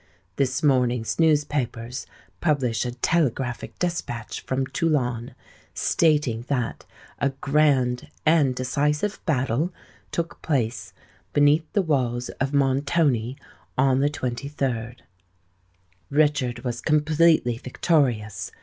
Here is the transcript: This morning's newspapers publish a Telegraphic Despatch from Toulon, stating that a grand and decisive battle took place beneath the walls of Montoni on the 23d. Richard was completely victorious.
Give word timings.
This 0.37 0.63
morning's 0.63 1.19
newspapers 1.19 2.07
publish 2.39 2.85
a 2.85 2.91
Telegraphic 2.91 3.77
Despatch 3.77 4.41
from 4.41 4.65
Toulon, 4.65 5.35
stating 5.75 6.43
that 6.47 6.87
a 7.19 7.29
grand 7.39 8.09
and 8.25 8.55
decisive 8.55 9.19
battle 9.27 9.71
took 10.11 10.41
place 10.41 10.91
beneath 11.33 11.71
the 11.73 11.83
walls 11.83 12.29
of 12.41 12.51
Montoni 12.51 13.37
on 13.77 13.99
the 13.99 14.09
23d. 14.09 14.95
Richard 16.11 16.63
was 16.63 16.81
completely 16.81 17.59
victorious. 17.59 18.51